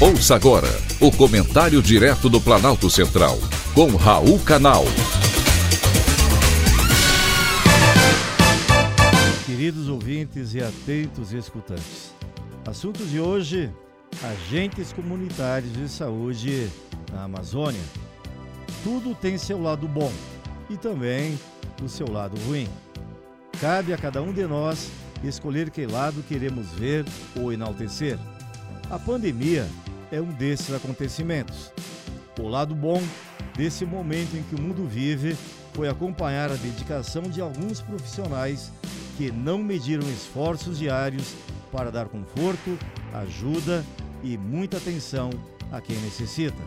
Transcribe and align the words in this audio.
Ouça 0.00 0.36
agora 0.36 0.68
o 1.00 1.10
comentário 1.10 1.82
direto 1.82 2.28
do 2.28 2.40
Planalto 2.40 2.88
Central, 2.88 3.36
com 3.74 3.96
Raul 3.96 4.38
Canal. 4.38 4.84
Queridos 9.44 9.88
ouvintes 9.88 10.54
e 10.54 10.62
atentos 10.62 11.32
escutantes, 11.32 12.14
assunto 12.64 13.04
de 13.06 13.18
hoje: 13.18 13.72
agentes 14.22 14.92
comunitários 14.92 15.72
de 15.72 15.88
saúde 15.88 16.70
na 17.12 17.24
Amazônia. 17.24 17.82
Tudo 18.84 19.16
tem 19.16 19.36
seu 19.36 19.60
lado 19.60 19.88
bom 19.88 20.12
e 20.70 20.76
também 20.76 21.36
o 21.82 21.88
seu 21.88 22.08
lado 22.08 22.38
ruim. 22.46 22.68
Cabe 23.60 23.92
a 23.92 23.98
cada 23.98 24.22
um 24.22 24.32
de 24.32 24.46
nós 24.46 24.90
escolher 25.24 25.70
que 25.70 25.86
lado 25.86 26.22
queremos 26.28 26.68
ver 26.68 27.04
ou 27.34 27.52
enaltecer. 27.52 28.16
A 28.88 28.98
pandemia 28.98 29.66
é 30.10 30.20
um 30.20 30.32
desses 30.32 30.74
acontecimentos. 30.74 31.72
O 32.38 32.48
lado 32.48 32.74
bom 32.74 33.02
desse 33.56 33.84
momento 33.84 34.36
em 34.36 34.42
que 34.42 34.54
o 34.54 34.60
mundo 34.60 34.86
vive 34.86 35.36
foi 35.74 35.88
acompanhar 35.88 36.50
a 36.50 36.56
dedicação 36.56 37.22
de 37.22 37.40
alguns 37.40 37.80
profissionais 37.80 38.70
que 39.16 39.30
não 39.32 39.58
mediram 39.58 40.08
esforços 40.08 40.78
diários 40.78 41.34
para 41.72 41.90
dar 41.90 42.06
conforto, 42.06 42.78
ajuda 43.14 43.84
e 44.22 44.36
muita 44.38 44.76
atenção 44.76 45.30
a 45.70 45.80
quem 45.80 45.96
necessita. 45.96 46.62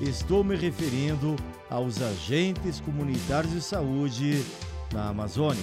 Estou 0.00 0.44
me 0.44 0.56
referindo 0.56 1.36
aos 1.70 2.02
agentes 2.02 2.80
comunitários 2.80 3.52
de 3.52 3.62
saúde 3.62 4.44
na 4.92 5.08
Amazônia. 5.08 5.62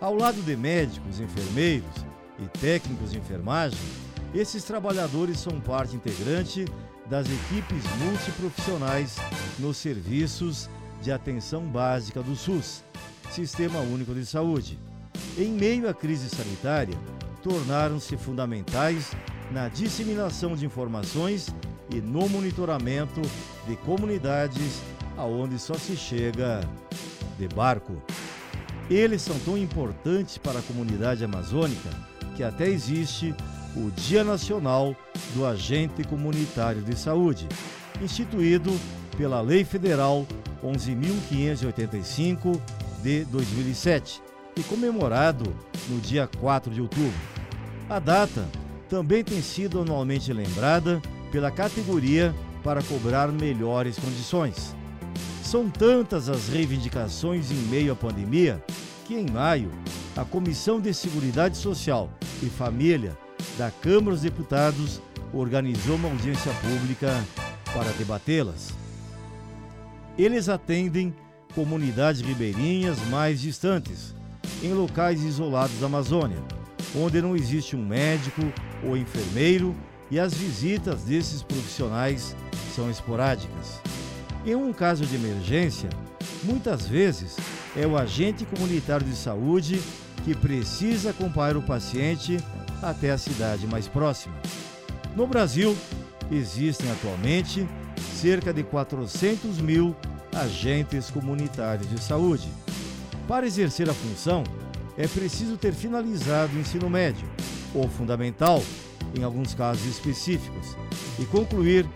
Ao 0.00 0.14
lado 0.14 0.42
de 0.42 0.56
médicos, 0.56 1.20
enfermeiros 1.20 1.94
e 2.38 2.58
técnicos 2.58 3.12
de 3.12 3.18
enfermagem, 3.18 3.78
esses 4.34 4.64
trabalhadores 4.64 5.38
são 5.38 5.60
parte 5.60 5.94
integrante 5.94 6.64
das 7.08 7.26
equipes 7.26 7.84
multiprofissionais 7.98 9.16
nos 9.58 9.76
serviços 9.76 10.68
de 11.00 11.12
atenção 11.12 11.62
básica 11.62 12.22
do 12.22 12.34
SUS, 12.34 12.82
Sistema 13.30 13.78
Único 13.80 14.12
de 14.12 14.26
Saúde. 14.26 14.78
Em 15.38 15.52
meio 15.52 15.88
à 15.88 15.94
crise 15.94 16.28
sanitária, 16.28 16.96
tornaram-se 17.42 18.16
fundamentais 18.16 19.12
na 19.52 19.68
disseminação 19.68 20.56
de 20.56 20.66
informações 20.66 21.54
e 21.90 22.00
no 22.00 22.28
monitoramento 22.28 23.20
de 23.68 23.76
comunidades 23.76 24.80
aonde 25.16 25.58
só 25.58 25.74
se 25.74 25.96
chega 25.96 26.60
de 27.38 27.46
barco. 27.48 28.02
Eles 28.90 29.22
são 29.22 29.38
tão 29.40 29.56
importantes 29.56 30.38
para 30.38 30.58
a 30.58 30.62
comunidade 30.62 31.24
amazônica 31.24 31.90
que 32.36 32.42
até 32.42 32.66
existe 32.66 33.34
o 33.76 33.90
Dia 33.90 34.22
Nacional 34.22 34.96
do 35.34 35.44
Agente 35.44 36.04
Comunitário 36.04 36.82
de 36.82 36.96
Saúde, 36.96 37.48
instituído 38.00 38.70
pela 39.16 39.40
Lei 39.40 39.64
Federal 39.64 40.26
11.585 40.62 42.60
de 43.02 43.24
2007 43.26 44.22
e 44.56 44.62
comemorado 44.62 45.54
no 45.88 46.00
dia 46.00 46.28
4 46.40 46.72
de 46.72 46.80
outubro. 46.80 47.12
A 47.88 47.98
data 47.98 48.48
também 48.88 49.22
tem 49.22 49.42
sido 49.42 49.80
anualmente 49.80 50.32
lembrada 50.32 51.02
pela 51.30 51.50
categoria 51.50 52.34
para 52.62 52.82
cobrar 52.82 53.28
melhores 53.28 53.98
condições. 53.98 54.74
São 55.42 55.68
tantas 55.68 56.28
as 56.28 56.48
reivindicações 56.48 57.50
em 57.50 57.68
meio 57.68 57.92
à 57.92 57.96
pandemia 57.96 58.64
que, 59.04 59.14
em 59.14 59.30
maio, 59.30 59.70
a 60.16 60.24
Comissão 60.24 60.80
de 60.80 60.94
Seguridade 60.94 61.58
Social 61.58 62.08
e 62.42 62.46
Família 62.46 63.18
da 63.58 63.70
Câmara 63.70 64.12
dos 64.12 64.22
Deputados 64.22 65.00
organizou 65.32 65.96
uma 65.96 66.08
audiência 66.08 66.52
pública 66.54 67.24
para 67.72 67.90
debatê-las. 67.92 68.72
Eles 70.16 70.48
atendem 70.48 71.14
comunidades 71.54 72.20
ribeirinhas 72.20 72.98
mais 73.08 73.40
distantes, 73.40 74.14
em 74.62 74.72
locais 74.72 75.22
isolados 75.22 75.78
da 75.78 75.86
Amazônia, 75.86 76.38
onde 76.96 77.20
não 77.20 77.36
existe 77.36 77.76
um 77.76 77.84
médico 77.84 78.42
ou 78.82 78.96
enfermeiro 78.96 79.74
e 80.10 80.18
as 80.18 80.34
visitas 80.34 81.02
desses 81.02 81.42
profissionais 81.42 82.36
são 82.74 82.90
esporádicas. 82.90 83.80
Em 84.46 84.54
um 84.54 84.72
caso 84.72 85.06
de 85.06 85.16
emergência, 85.16 85.88
muitas 86.42 86.86
vezes 86.86 87.36
é 87.76 87.86
o 87.86 87.96
agente 87.96 88.44
comunitário 88.44 89.06
de 89.06 89.16
saúde 89.16 89.80
que 90.24 90.34
precisa 90.34 91.10
acompanhar 91.10 91.56
o 91.56 91.62
paciente 91.62 92.38
até 92.84 93.10
a 93.10 93.18
cidade 93.18 93.66
mais 93.66 93.88
próxima. 93.88 94.34
No 95.16 95.26
Brasil, 95.26 95.76
existem 96.30 96.90
atualmente 96.90 97.66
cerca 98.20 98.52
de 98.52 98.62
400 98.62 99.58
mil 99.60 99.96
agentes 100.34 101.10
comunitários 101.10 101.88
de 101.88 102.00
saúde. 102.02 102.48
Para 103.28 103.46
exercer 103.46 103.88
a 103.88 103.94
função, 103.94 104.44
é 104.98 105.06
preciso 105.06 105.56
ter 105.56 105.72
finalizado 105.72 106.54
o 106.54 106.60
ensino 106.60 106.90
médio 106.90 107.28
ou 107.74 107.88
fundamental, 107.88 108.62
em 109.16 109.22
alguns 109.22 109.54
casos 109.54 109.84
específicos, 109.86 110.76
e 111.18 111.24
concluir 111.26 111.86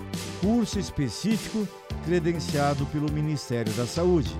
curso 0.40 0.78
específico 0.78 1.66
credenciado 2.04 2.86
pelo 2.86 3.12
Ministério 3.12 3.72
da 3.74 3.86
Saúde. 3.86 4.34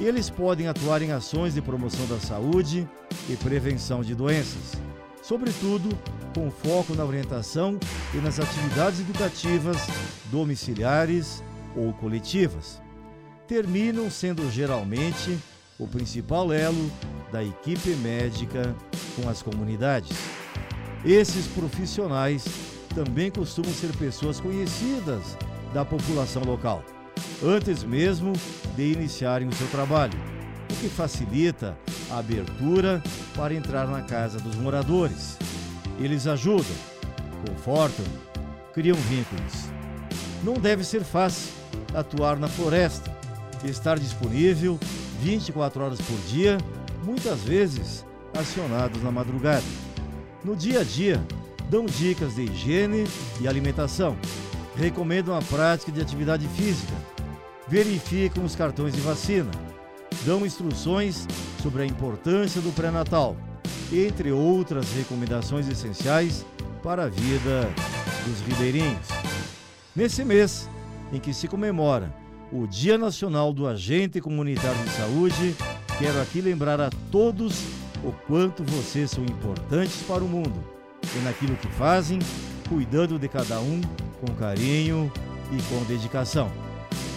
Eles 0.00 0.28
podem 0.28 0.66
atuar 0.66 1.02
em 1.02 1.12
ações 1.12 1.54
de 1.54 1.62
promoção 1.62 2.06
da 2.06 2.18
saúde 2.18 2.88
e 3.28 3.36
prevenção 3.36 4.02
de 4.02 4.14
doenças 4.14 4.80
sobretudo 5.22 5.88
com 6.34 6.50
foco 6.50 6.94
na 6.94 7.04
orientação 7.04 7.78
e 8.12 8.18
nas 8.18 8.40
atividades 8.40 9.00
educativas 9.00 9.76
domiciliares 10.30 11.42
ou 11.76 11.92
coletivas. 11.94 12.82
Terminam 13.46 14.10
sendo 14.10 14.50
geralmente 14.50 15.38
o 15.78 15.86
principal 15.86 16.52
elo 16.52 16.90
da 17.30 17.42
equipe 17.42 17.90
médica 17.96 18.74
com 19.16 19.28
as 19.28 19.40
comunidades. 19.40 20.16
Esses 21.04 21.46
profissionais 21.46 22.44
também 22.94 23.30
costumam 23.30 23.72
ser 23.72 23.92
pessoas 23.96 24.38
conhecidas 24.38 25.36
da 25.72 25.84
população 25.84 26.44
local, 26.44 26.84
antes 27.42 27.82
mesmo 27.82 28.32
de 28.76 28.92
iniciarem 28.92 29.48
o 29.48 29.52
seu 29.52 29.66
trabalho, 29.68 30.18
o 30.72 30.76
que 30.76 30.88
facilita 30.88 31.76
a 32.10 32.18
abertura 32.18 33.02
para 33.36 33.54
entrar 33.54 33.86
na 33.86 34.02
casa 34.02 34.40
dos 34.40 34.56
moradores. 34.56 35.36
Eles 36.00 36.26
ajudam, 36.26 36.74
confortam, 37.46 38.04
criam 38.72 38.96
vínculos. 38.96 39.66
Não 40.42 40.54
deve 40.54 40.82
ser 40.82 41.04
fácil 41.04 41.52
atuar 41.94 42.38
na 42.38 42.48
floresta, 42.48 43.14
estar 43.64 43.98
disponível 43.98 44.78
24 45.20 45.84
horas 45.84 46.00
por 46.00 46.18
dia, 46.28 46.58
muitas 47.04 47.40
vezes 47.42 48.04
acionados 48.36 49.02
na 49.02 49.10
madrugada. 49.10 49.62
No 50.42 50.56
dia 50.56 50.80
a 50.80 50.84
dia, 50.84 51.24
dão 51.68 51.84
dicas 51.84 52.34
de 52.34 52.42
higiene 52.42 53.04
e 53.40 53.46
alimentação, 53.46 54.16
recomendam 54.76 55.36
a 55.36 55.42
prática 55.42 55.92
de 55.92 56.00
atividade 56.00 56.48
física, 56.48 56.94
verificam 57.68 58.44
os 58.44 58.56
cartões 58.56 58.94
de 58.94 59.00
vacina, 59.00 59.50
dão 60.24 60.44
instruções 60.46 61.26
sobre 61.62 61.82
a 61.82 61.86
importância 61.86 62.60
do 62.60 62.72
pré-natal, 62.72 63.36
entre 63.92 64.32
outras 64.32 64.92
recomendações 64.92 65.68
essenciais 65.68 66.44
para 66.82 67.04
a 67.04 67.08
vida 67.08 67.68
dos 68.24 68.40
ribeirinhos. 68.40 69.08
Nesse 69.94 70.24
mês, 70.24 70.68
em 71.12 71.20
que 71.20 71.34
se 71.34 71.46
comemora 71.46 72.12
o 72.50 72.66
Dia 72.66 72.98
Nacional 72.98 73.52
do 73.52 73.66
Agente 73.66 74.20
Comunitário 74.20 74.82
de 74.84 74.90
Saúde, 74.90 75.56
quero 75.98 76.20
aqui 76.20 76.40
lembrar 76.40 76.80
a 76.80 76.90
todos 77.10 77.62
o 78.04 78.12
quanto 78.26 78.64
vocês 78.64 79.10
são 79.10 79.24
importantes 79.24 80.02
para 80.06 80.24
o 80.24 80.28
mundo 80.28 80.62
e 81.16 81.24
naquilo 81.24 81.56
que 81.56 81.68
fazem, 81.68 82.18
cuidando 82.68 83.18
de 83.18 83.28
cada 83.28 83.60
um 83.60 83.80
com 84.20 84.34
carinho 84.34 85.12
e 85.50 85.62
com 85.62 85.84
dedicação. 85.84 86.50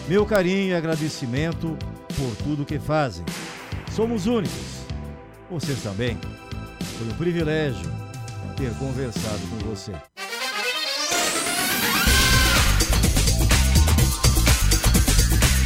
Meu 0.08 0.26
carinho 0.26 0.68
e 0.68 0.74
agradecimento 0.74 1.78
por 2.18 2.36
tudo 2.44 2.66
que 2.66 2.80
fazem. 2.80 3.26
Somos 3.92 4.26
únicos. 4.26 4.86
Vocês 5.50 5.82
também. 5.82 6.18
Foi 6.98 7.08
um 7.08 7.18
privilégio 7.18 7.92
ter 8.56 8.74
conversado 8.76 9.40
com 9.50 9.70
você. 9.70 9.92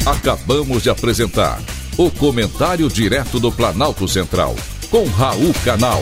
Acabamos 0.06 0.84
de 0.84 0.90
apresentar 0.90 1.62
o 1.98 2.10
Comentário 2.10 2.88
Direto 2.90 3.40
do 3.40 3.52
Planalto 3.52 4.08
Central, 4.08 4.56
com 4.90 5.06
Raul 5.06 5.54
Canal. 5.64 6.02